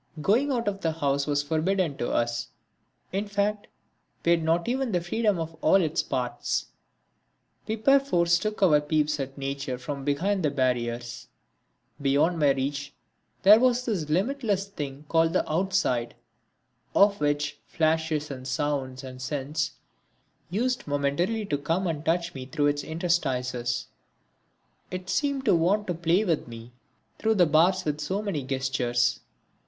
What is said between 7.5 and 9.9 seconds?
We perforce took our peeps at nature